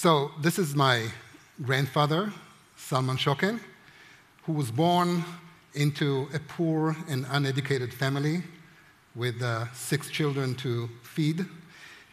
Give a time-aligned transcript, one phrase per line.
[0.00, 1.08] So, this is my
[1.60, 2.32] grandfather,
[2.76, 3.58] Salman Schocken,
[4.44, 5.24] who was born
[5.74, 8.44] into a poor and uneducated family
[9.16, 11.44] with uh, six children to feed.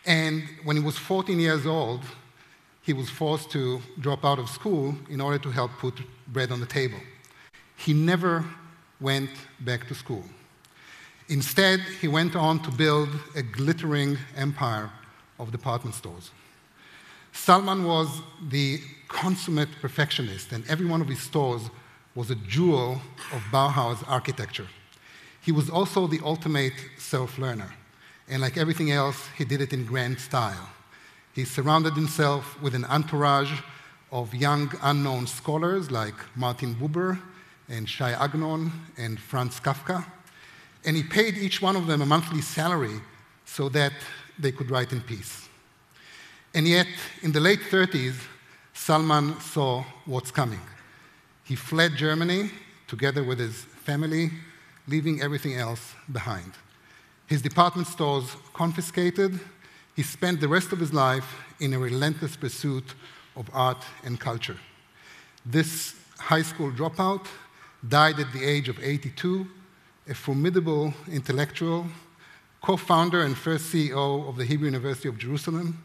[0.03, 2.01] And when he was 14 years old,
[2.81, 5.93] he was forced to drop out of school in order to help put
[6.29, 6.97] bread on the table.
[7.75, 8.43] He never
[8.99, 10.23] went back to school.
[11.27, 14.89] Instead, he went on to build a glittering empire
[15.37, 16.31] of department stores.
[17.35, 21.69] Salman was the consummate perfectionist, and every one of his stores
[22.15, 23.01] was a jewel
[23.33, 24.67] of Bauhaus architecture.
[25.41, 27.71] He was also the ultimate self learner,
[28.27, 30.69] and like everything else, he did it in grand style.
[31.33, 33.51] He surrounded himself with an entourage
[34.11, 37.19] of young unknown scholars like Martin Buber
[37.67, 40.03] and Shai Agnon and Franz Kafka,
[40.85, 43.01] and he paid each one of them a monthly salary
[43.43, 43.93] so that
[44.39, 45.45] they could write in peace.
[46.55, 46.87] And yet,
[47.21, 48.15] in the late 30s,
[48.73, 50.61] Salman saw what's coming.
[51.43, 52.49] He fled Germany
[52.87, 54.31] together with his family,
[54.87, 56.53] leaving everything else behind.
[57.27, 59.37] His department stores confiscated,
[59.97, 62.95] he spent the rest of his life in a relentless pursuit
[63.35, 64.57] of art and culture.
[65.45, 67.25] This high school dropout
[67.85, 69.45] died at the age of 82,
[70.07, 71.85] a formidable intellectual,
[72.61, 75.83] co founder and first CEO of the Hebrew University of Jerusalem,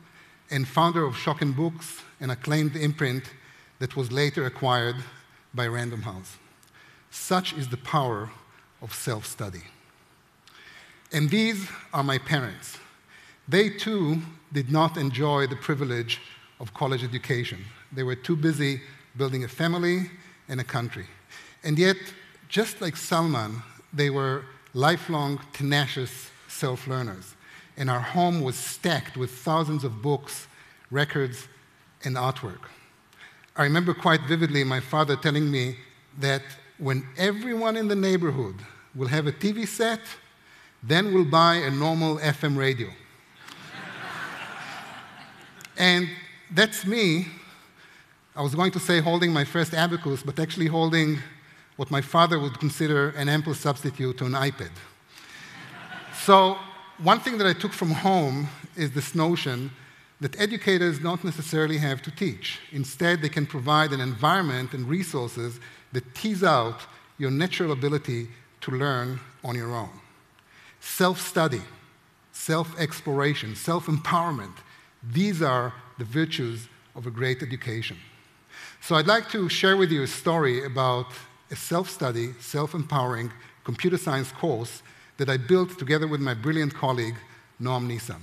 [0.51, 3.25] and founder of Schocken Books, an acclaimed imprint
[3.79, 4.97] that was later acquired
[5.55, 6.37] by Random House.
[7.11, 8.31] Such is the power
[8.83, 9.62] of self study.
[11.12, 12.78] And these are my parents.
[13.48, 16.21] They too did not enjoy the privilege
[16.61, 17.65] of college education.
[17.93, 18.81] They were too busy
[19.17, 20.11] building a family
[20.48, 21.06] and a country.
[21.65, 21.97] And yet,
[22.48, 23.62] just like Salman,
[23.93, 27.34] they were lifelong, tenacious self learners
[27.81, 30.47] and our home was stacked with thousands of books,
[30.91, 31.48] records,
[32.05, 32.69] and artwork.
[33.56, 35.77] I remember quite vividly my father telling me
[36.19, 36.43] that
[36.77, 38.56] when everyone in the neighborhood
[38.94, 40.00] will have a TV set,
[40.82, 42.88] then we'll buy a normal FM radio.
[45.78, 46.06] and
[46.50, 47.28] that's me.
[48.37, 51.19] I was going to say holding my first abacus, but actually holding
[51.77, 54.72] what my father would consider an ample substitute to an iPad.
[56.12, 56.59] so
[57.03, 59.71] one thing that I took from home is this notion
[60.21, 62.61] that educators don't necessarily have to teach.
[62.72, 65.60] Instead, they can provide an environment and resources
[65.93, 66.81] that tease out
[67.16, 68.28] your natural ability
[68.60, 69.91] to learn on your own.
[70.81, 71.62] Self study,
[72.33, 74.55] self exploration, self empowerment,
[75.03, 77.97] these are the virtues of a great education.
[78.83, 81.06] So, I'd like to share with you a story about
[81.50, 83.33] a self study, self empowering
[83.65, 84.83] computer science course
[85.20, 87.16] that I built together with my brilliant colleague,
[87.60, 88.22] Noam Nisan.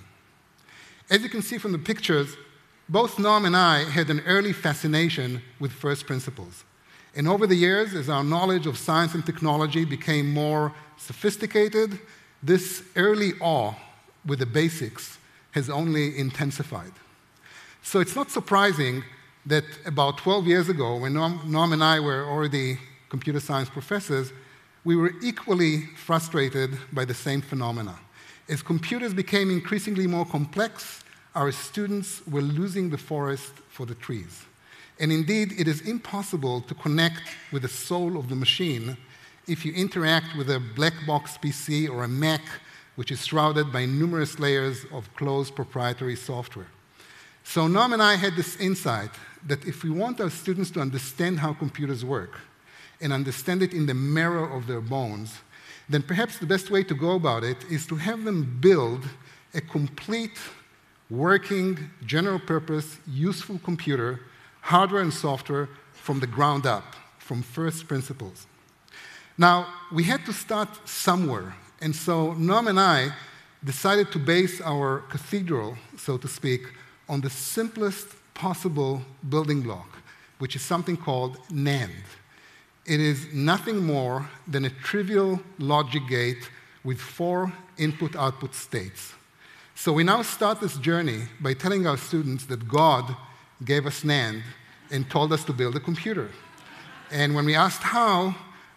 [1.12, 2.36] As you can see from the pictures,
[2.90, 6.64] both Noam and I had an early fascination with first principles.
[7.16, 12.00] And over the years, as our knowledge of science and technology became more sophisticated,
[12.42, 13.76] this early awe
[14.26, 15.20] with the basics
[15.52, 16.94] has only intensified.
[17.84, 19.04] So it's not surprising
[19.46, 24.34] that about 12 years ago, when Noam and I were already computer science professors,
[24.84, 27.96] we were equally frustrated by the same phenomena.
[28.50, 31.04] As computers became increasingly more complex,
[31.36, 34.46] our students were losing the forest for the trees.
[35.00, 37.22] And indeed, it is impossible to connect
[37.52, 38.98] with the soul of the machine
[39.48, 42.42] if you interact with a black box PC or a Mac,
[42.96, 46.68] which is shrouded by numerous layers of closed proprietary software.
[47.44, 49.12] So, Noam and I had this insight
[49.46, 52.40] that if we want our students to understand how computers work,
[53.02, 55.40] and understand it in the marrow of their bones,
[55.90, 59.06] then perhaps the best way to go about it is to have them build
[59.54, 60.38] a complete,
[61.10, 64.22] working, general purpose, useful computer,
[64.62, 68.48] hardware and software, from the ground up, from first principles.
[69.38, 73.12] Now, we had to start somewhere, and so Noam and I
[73.64, 76.62] decided to base our cathedral, so to speak,
[77.10, 79.98] on the simplest possible building block,
[80.40, 81.92] which is something called NAND.
[82.88, 86.50] It is nothing more than a trivial logic gate
[86.86, 89.14] with four input output states.
[89.76, 93.14] So we now start this journey by telling our students that God
[93.66, 94.42] gave us NAND
[94.90, 96.32] and told us to build a computer.
[97.12, 98.36] And when we asked how,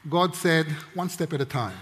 [0.09, 1.77] God said, one step at a time.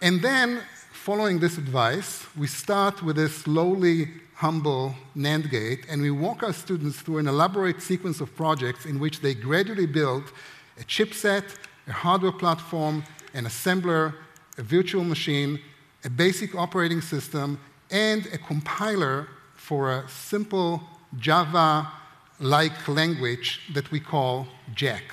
[0.00, 0.62] And then,
[0.92, 6.54] following this advice, we start with this lowly, humble NAND gate, and we walk our
[6.54, 10.32] students through an elaborate sequence of projects in which they gradually build
[10.78, 11.44] a chipset,
[11.86, 13.04] a hardware platform,
[13.34, 14.14] an assembler,
[14.58, 15.58] a virtual machine,
[16.04, 17.58] a basic operating system,
[17.90, 20.82] and a compiler for a simple
[21.18, 25.04] Java-like language that we call Jack.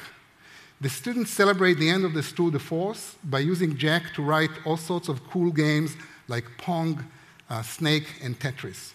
[0.81, 4.51] The students celebrate the end of this tour de force by using Jack to write
[4.65, 5.97] all sorts of cool games
[6.29, 7.05] like Pong,
[7.49, 8.93] uh, Snake, and Tetris.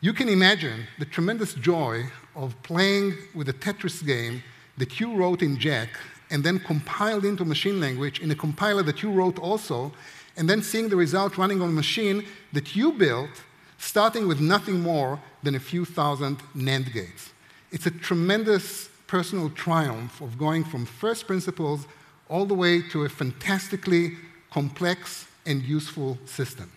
[0.00, 2.04] You can imagine the tremendous joy
[2.36, 4.42] of playing with a Tetris game
[4.78, 5.90] that you wrote in Jack
[6.30, 9.92] and then compiled into machine language in a compiler that you wrote also,
[10.36, 13.30] and then seeing the result running on a machine that you built,
[13.78, 17.32] starting with nothing more than a few thousand NAND gates.
[17.70, 21.86] It's a tremendous personal triumph of going from first principles
[22.28, 24.12] all the way to a fantastically
[24.50, 26.70] complex and useful system.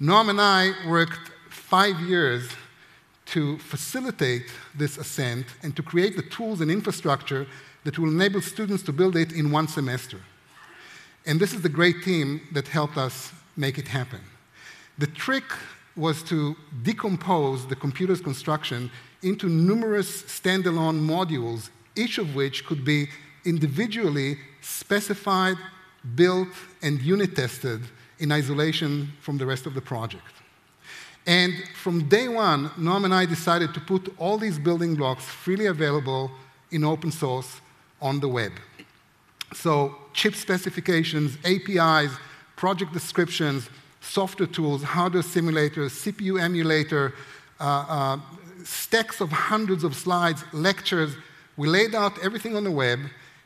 [0.00, 2.48] Noam and I worked five years
[3.26, 7.46] to facilitate this ascent and to create the tools and infrastructure
[7.84, 10.20] that will enable students to build it in one semester.
[11.26, 14.20] And this is the great team that helped us make it happen.
[14.98, 15.44] The trick
[15.96, 18.90] was to decompose the computer's construction
[19.22, 23.08] into numerous standalone modules, each of which could be
[23.44, 25.56] individually specified,
[26.14, 26.48] built,
[26.82, 27.80] and unit tested
[28.18, 30.35] in isolation from the rest of the project.
[31.26, 35.66] And from day one, Noam and I decided to put all these building blocks freely
[35.66, 36.30] available
[36.70, 37.60] in open source
[38.00, 38.52] on the web.
[39.52, 42.12] So, chip specifications, APIs,
[42.54, 43.68] project descriptions,
[44.00, 47.14] software tools, hardware simulators, CPU emulator,
[47.58, 48.18] uh, uh,
[48.64, 51.16] stacks of hundreds of slides, lectures.
[51.56, 53.00] We laid out everything on the web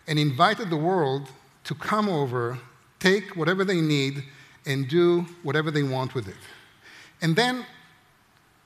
[0.07, 1.29] and invited the world
[1.65, 2.59] to come over,
[2.99, 4.25] take whatever they need,
[4.67, 6.37] and do whatever they want with it.
[7.23, 7.67] And then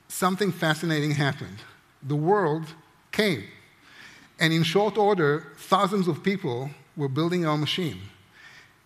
[0.07, 1.57] something fascinating happened.
[2.03, 2.65] The world
[3.11, 3.43] came.
[4.39, 7.99] And in short order, thousands of people were building our machine.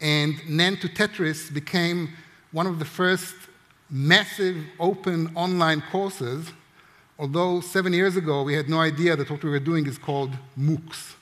[0.01, 2.09] And NAND to Tetris became
[2.51, 3.35] one of the first
[3.89, 6.51] massive open online courses,
[7.17, 10.31] although seven years ago we had no idea that what we were doing is called
[10.57, 11.15] MOOCs.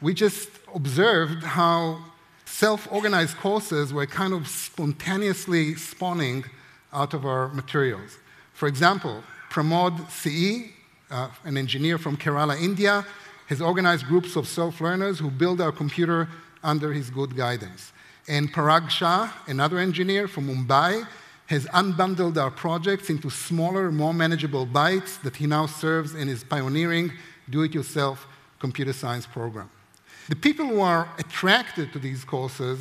[0.00, 1.98] We just observed how
[2.44, 6.44] self organized courses were kind of spontaneously spawning
[6.92, 8.18] out of our materials.
[8.52, 10.70] For example, Pramod CE,
[11.10, 13.04] uh, an engineer from Kerala, India,
[13.46, 16.28] has organized groups of self learners who build our computer
[16.62, 17.92] under his good guidance.
[18.28, 21.06] And Parag Shah, another engineer from Mumbai,
[21.46, 26.44] has unbundled our projects into smaller, more manageable bytes that he now serves in his
[26.44, 27.12] pioneering
[27.50, 28.26] do it yourself
[28.58, 29.68] computer science program.
[30.28, 32.78] The people who are attracted to these courses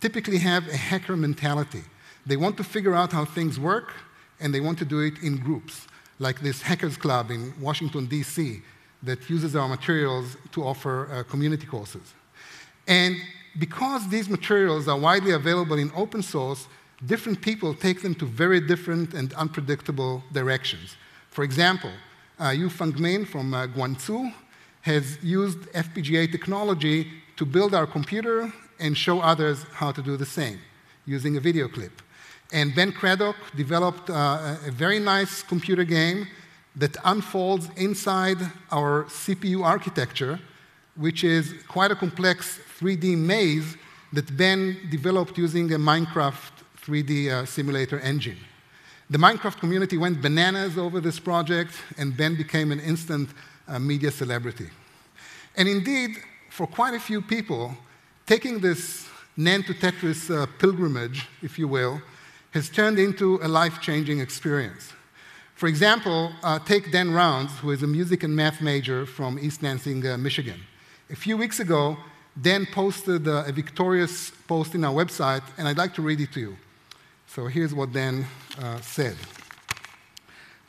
[0.00, 1.82] typically have a hacker mentality.
[2.26, 3.92] They want to figure out how things work,
[4.40, 5.86] and they want to do it in groups,
[6.18, 8.62] like this Hackers Club in Washington, D.C.,
[9.02, 12.14] that uses our materials to offer uh, community courses.
[12.86, 13.16] And
[13.58, 16.68] because these materials are widely available in open source,
[17.06, 20.96] different people take them to very different and unpredictable directions.
[21.30, 21.90] For example,
[22.40, 24.32] uh, Yu Feng Min from uh, Guangzhou
[24.82, 30.26] has used FPGA technology to build our computer and show others how to do the
[30.26, 30.58] same
[31.06, 32.02] using a video clip.
[32.52, 36.28] And Ben Craddock developed uh, a very nice computer game
[36.76, 38.38] that unfolds inside
[38.70, 40.38] our CPU architecture,
[40.96, 43.76] which is quite a complex 3D maze
[44.12, 46.52] that Ben developed using a Minecraft
[46.84, 48.36] 3D uh, simulator engine.
[49.08, 53.30] The Minecraft community went bananas over this project, and Ben became an instant
[53.66, 54.68] uh, media celebrity.
[55.56, 56.16] And indeed,
[56.50, 57.76] for quite a few people,
[58.26, 62.00] taking this NAND to Tetris uh, pilgrimage, if you will,
[62.52, 64.92] has turned into a life changing experience.
[65.54, 69.62] For example, uh, take Dan Rounds, who is a music and math major from East
[69.62, 70.60] Lansing, uh, Michigan.
[71.10, 71.96] A few weeks ago,
[72.40, 76.32] Dan posted uh, a victorious post in our website, and I'd like to read it
[76.32, 76.56] to you.
[77.26, 78.26] So here's what Dan
[78.58, 79.16] uh, said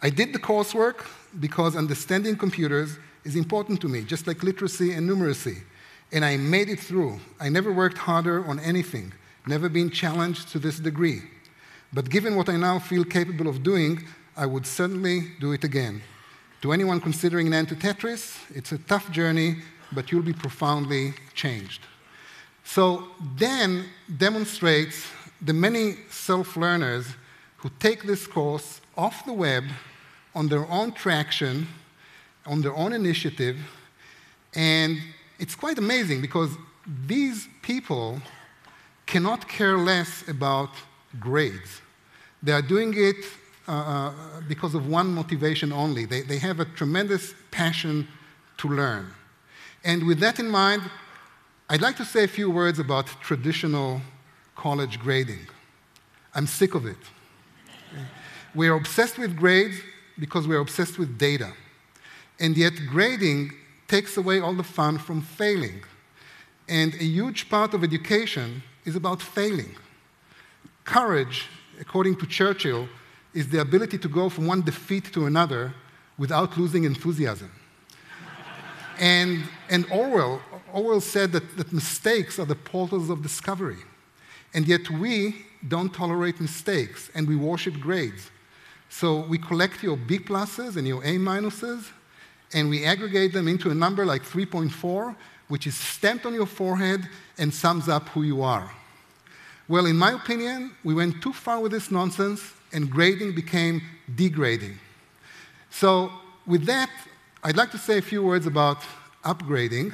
[0.02, 1.06] I did the coursework
[1.40, 5.64] because understanding computers is important to me, just like literacy and numeracy.
[6.12, 7.20] And I made it through.
[7.40, 9.14] I never worked harder on anything,
[9.48, 11.24] never been challenged to this degree.
[11.94, 14.04] But given what I now feel capable of doing,
[14.36, 16.02] I would certainly do it again.
[16.62, 19.58] To anyone considering NAND to Tetris, it's a tough journey,
[19.92, 21.82] but you'll be profoundly changed.
[22.64, 23.86] So Dan
[24.18, 25.06] demonstrates
[25.42, 27.06] the many self-learners
[27.58, 29.66] who take this course off the web
[30.34, 31.68] on their own traction,
[32.46, 33.58] on their own initiative,
[34.56, 34.98] and
[35.38, 36.52] it's quite amazing because
[37.06, 38.20] these people
[39.06, 40.72] cannot care less about
[41.20, 41.83] grades.
[42.44, 43.16] They are doing it
[43.68, 44.14] uh, uh
[44.48, 46.06] because of one motivation only.
[46.06, 48.08] They, they have a tremendous passion
[48.58, 49.06] to learn.
[49.84, 50.82] And with that in mind,
[51.70, 54.02] I'd like to say a few words about traditional
[54.56, 55.48] college grading.
[56.36, 56.98] I'm sick of it.
[58.54, 59.78] We are obsessed with grades
[60.20, 61.54] because we're obsessed with data.
[62.40, 63.54] and yet grading
[63.88, 65.84] takes away all the fun from failing.
[66.68, 69.76] And a huge part of education is about failing.
[70.84, 71.48] Courage,
[71.80, 72.88] according to Churchill,
[73.34, 75.74] is the ability to go from one defeat to another
[76.18, 77.52] without losing enthusiasm.
[79.00, 83.78] and, and Orwell, Orwell said that, that mistakes are the portals of discovery.
[84.54, 88.30] And yet we don't tolerate mistakes and we worship grades.
[88.90, 91.90] So we collect your B pluses and your A minuses
[92.54, 95.16] and we aggregate them into a number like 3.4,
[95.48, 98.72] which is stamped on your forehead and sums up who you are.
[99.70, 102.42] Well, in my opinion, we went too far with this nonsense
[102.74, 103.82] and grading became
[104.14, 104.78] degrading.
[105.70, 106.12] So,
[106.46, 106.90] with that,
[107.44, 108.80] I'd like to say a few words about
[109.24, 109.94] upgrading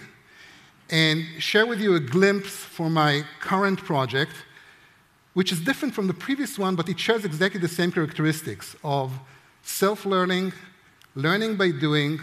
[0.89, 4.31] and share with you a glimpse for my current project,
[5.35, 9.11] which is different from the previous one, but it shares exactly the same characteristics of
[9.61, 10.51] self learning,
[11.13, 12.19] learning by doing,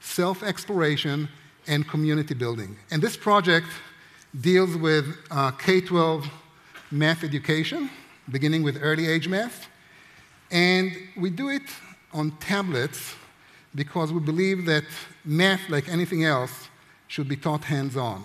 [0.00, 1.28] self exploration,
[1.68, 2.76] and community building.
[2.90, 3.68] And this project
[4.40, 6.28] deals with uh, K 12
[6.90, 7.90] math education,
[8.30, 9.68] beginning with early age math.
[10.50, 11.62] And we do it
[12.12, 13.14] on tablets
[13.74, 14.84] because we believe that
[15.24, 16.68] math, like anything else,
[17.08, 18.24] should be taught hands on.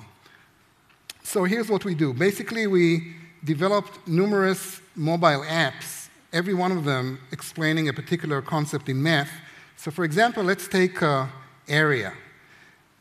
[1.24, 7.20] So here's what we do basically, we developed numerous mobile apps, every one of them
[7.32, 9.32] explaining a particular concept in math.
[9.78, 11.28] So, for example, let's take uh,
[11.68, 12.14] area.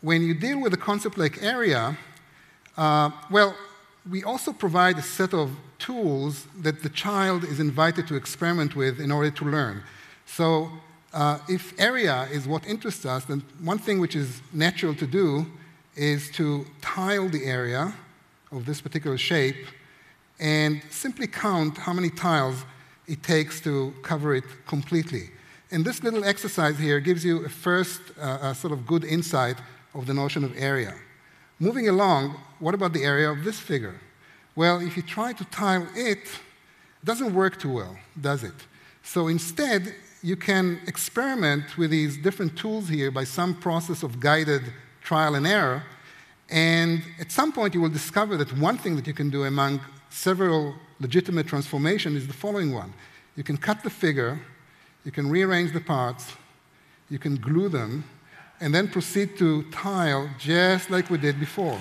[0.01, 1.97] When you deal with a concept like area,
[2.77, 3.57] uh, well,
[4.11, 9.01] we also provide a set of tools that the child is invited to experiment with
[9.01, 9.83] in order to learn.
[10.27, 10.71] So,
[11.13, 15.47] uh, if area is what interests us, then one thing which is natural to do
[15.97, 17.95] is to tile the area
[18.53, 19.57] of this particular shape
[20.39, 22.65] and simply count how many tiles
[23.07, 25.31] it takes to cover it completely.
[25.71, 29.57] And this little exercise here gives you a first uh, a sort of good insight
[29.95, 30.95] of the notion of area.
[31.61, 34.01] Moving along, what about the area of this figure?
[34.55, 38.55] Well, if you try to tile it, it doesn't work too well, does it?
[39.03, 44.63] So instead, you can experiment with these different tools here by some process of guided
[45.03, 45.83] trial and error.
[46.51, 49.81] And at some point, you will discover that one thing that you can do among
[50.11, 52.93] several legitimate transformations is the following one.
[53.37, 54.41] You can cut the figure,
[55.05, 56.33] you can rearrange the parts,
[57.11, 58.05] you can glue them,
[58.61, 61.79] and then proceed to tile just like we did before.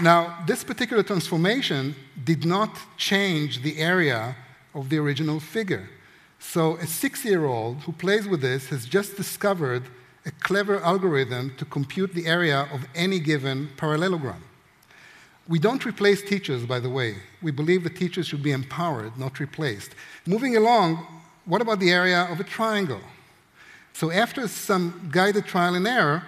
[0.00, 4.36] Now, this particular transformation did not change the area
[4.72, 5.90] of the original figure.
[6.38, 9.82] So, a six year old who plays with this has just discovered
[10.24, 14.42] a clever algorithm to compute the area of any given parallelogram.
[15.48, 17.16] We don't replace teachers, by the way.
[17.42, 19.94] We believe that teachers should be empowered, not replaced.
[20.26, 21.06] Moving along,
[21.48, 23.00] what about the area of a triangle?
[23.94, 26.22] So, after some guided trial and error,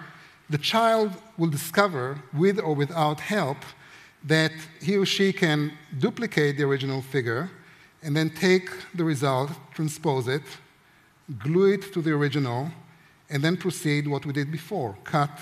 [0.49, 3.57] the child will discover, with or without help,
[4.25, 4.51] that
[4.81, 7.49] he or she can duplicate the original figure
[8.03, 10.41] and then take the result, transpose it,
[11.39, 12.69] glue it to the original,
[13.29, 15.39] and then proceed what we did before cut,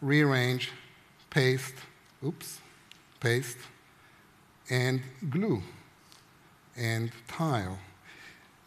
[0.00, 0.70] rearrange,
[1.28, 1.74] paste,
[2.24, 2.60] oops,
[3.18, 3.58] paste,
[4.70, 5.60] and glue,
[6.76, 7.78] and tile.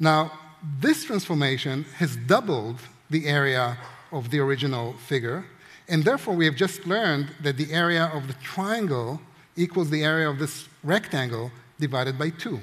[0.04, 0.32] Now,
[0.80, 2.80] this transformation has doubled
[3.10, 3.78] the area
[4.12, 5.46] of the original figure
[5.88, 9.20] and therefore, we have just learned that the area of the triangle
[9.56, 12.60] equals the area of this rectangle divided by 2.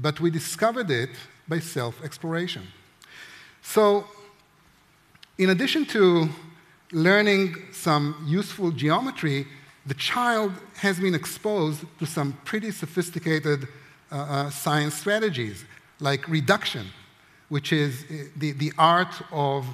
[0.00, 1.10] But we discovered it
[1.46, 2.66] by self exploration.
[3.60, 4.06] So,
[5.36, 6.28] in addition to
[6.92, 9.46] learning some useful geometry,
[9.84, 13.68] the child has been exposed to some pretty sophisticated
[14.10, 15.64] uh, uh, science strategies,
[16.02, 16.86] like reduction,
[17.48, 19.64] which is uh, the, the art of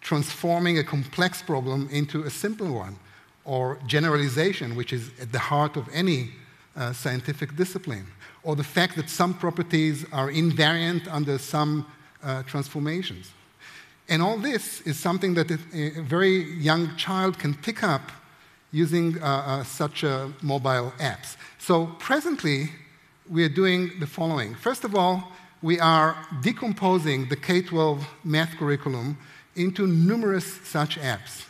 [0.00, 2.96] transforming a complex problem into a simple one,
[3.44, 6.30] or generalization, which is at the heart of any
[6.76, 8.06] uh, scientific discipline,
[8.42, 11.86] or the fact that some properties are invariant under some
[12.22, 13.30] uh, transformations.
[14.08, 18.12] And all this is something that a, very young child can pick up
[18.70, 21.36] using uh, uh such uh, mobile apps.
[21.58, 22.70] So presently,
[23.30, 24.54] we are doing the following.
[24.54, 25.32] First of all,
[25.64, 29.16] we are decomposing the K 12 math curriculum
[29.56, 31.46] into numerous such apps.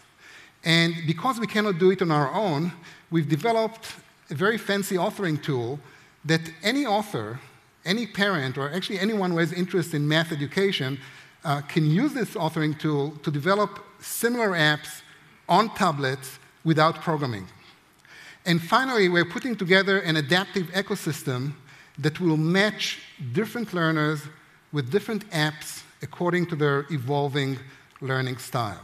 [0.63, 2.73] And because we cannot do it on our own,
[3.11, 3.93] we've developed
[4.31, 5.81] a very fancy authoring tool
[6.25, 7.41] that any author,
[7.85, 11.01] any parent, or actually anyone who has interest in math education
[11.45, 15.03] uh, can use this authoring tool to develop similar apps
[15.49, 17.49] on tablets without programming.
[18.47, 21.55] And finally, we're putting together an adaptive ecosystem
[21.99, 23.01] that will match
[23.33, 24.23] different learners
[24.73, 27.59] with different apps according to their evolving
[28.01, 28.81] learning style.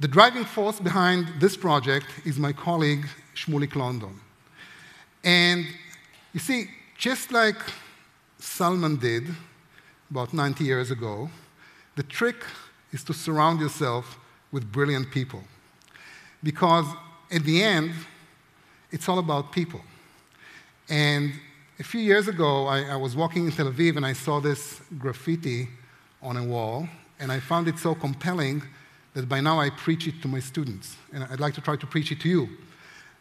[0.00, 4.18] The driving force behind this project is my colleague, Shmulik London.
[5.22, 5.66] And
[6.32, 7.56] you see, just like
[8.38, 9.24] Salman did
[10.10, 11.30] about 90 years ago,
[11.94, 12.42] the trick
[12.90, 14.18] is to surround yourself
[14.50, 15.42] with brilliant people.
[16.42, 16.86] Because
[17.30, 17.92] at the end,
[18.90, 19.80] it's all about people.
[20.88, 21.32] And
[21.78, 24.80] a few years ago, I, I, was walking in Tel Aviv and I saw this
[24.98, 25.68] graffiti
[26.22, 26.88] on a wall,
[27.18, 28.62] and I found it so compelling
[29.14, 31.86] that by now I preach it to my students, and I'd like to try to
[31.86, 32.48] preach it to you.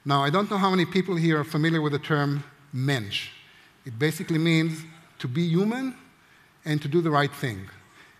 [0.06, 2.44] Now, I don't know how many people here are familiar with the term
[2.74, 3.30] mensch.
[3.86, 4.84] It basically means
[5.20, 5.96] to be human
[6.66, 7.70] and to do the right thing.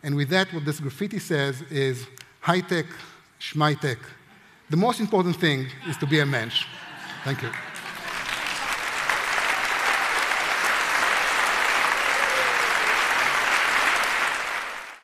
[0.04, 2.08] And with that, what this graffiti says is
[2.40, 2.86] high tech,
[3.40, 4.00] schmai tech.
[4.70, 6.66] The most important thing is to be a mensch.
[7.24, 7.52] Thank you.